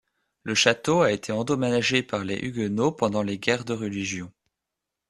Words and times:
Le 0.41 0.55
château 0.55 1.01
a 1.03 1.11
été 1.11 1.31
endommagé 1.31 2.01
par 2.01 2.23
les 2.23 2.39
huguenots 2.39 2.91
pendant 2.91 3.21
les 3.21 3.37
guerres 3.37 3.65
de 3.65 3.73
religion. 3.73 4.31